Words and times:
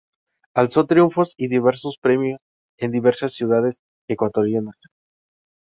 Alzó 0.55 0.87
triunfos 0.87 1.35
y 1.37 1.47
diversos 1.47 1.99
premios 2.01 2.39
en 2.79 2.89
diversas 2.89 3.33
ciudades 3.35 3.81
ecuatorianas. 4.09 4.79